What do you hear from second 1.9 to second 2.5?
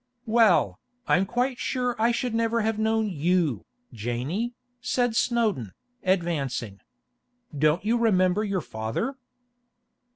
I should